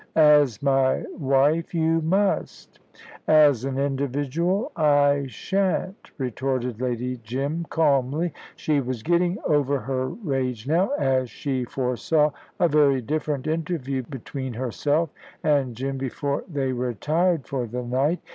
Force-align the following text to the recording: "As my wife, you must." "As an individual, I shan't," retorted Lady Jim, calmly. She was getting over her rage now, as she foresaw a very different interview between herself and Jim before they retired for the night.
"As 0.15 0.63
my 0.63 1.03
wife, 1.15 1.75
you 1.75 2.01
must." 2.01 2.79
"As 3.27 3.65
an 3.65 3.77
individual, 3.77 4.71
I 4.75 5.25
shan't," 5.27 6.09
retorted 6.17 6.81
Lady 6.81 7.17
Jim, 7.23 7.67
calmly. 7.69 8.33
She 8.55 8.81
was 8.81 9.03
getting 9.03 9.37
over 9.45 9.81
her 9.81 10.07
rage 10.07 10.67
now, 10.67 10.89
as 10.97 11.29
she 11.29 11.65
foresaw 11.65 12.31
a 12.59 12.67
very 12.67 12.99
different 13.01 13.45
interview 13.45 14.01
between 14.01 14.53
herself 14.53 15.11
and 15.43 15.75
Jim 15.75 15.99
before 15.99 16.45
they 16.51 16.71
retired 16.73 17.45
for 17.47 17.67
the 17.67 17.83
night. 17.83 18.21